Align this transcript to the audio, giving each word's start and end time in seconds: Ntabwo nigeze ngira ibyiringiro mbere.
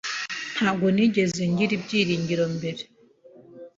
Ntabwo 0.55 0.85
nigeze 0.95 1.41
ngira 1.51 1.71
ibyiringiro 1.77 2.43
mbere. 2.55 2.81